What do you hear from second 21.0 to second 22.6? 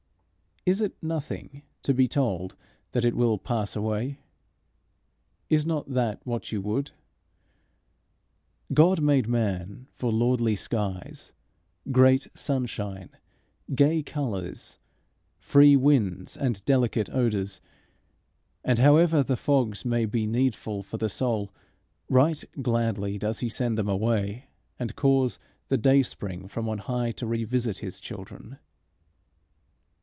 soul, right